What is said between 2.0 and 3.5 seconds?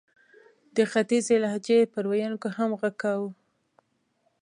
ویونکو هم ږغ کاوه.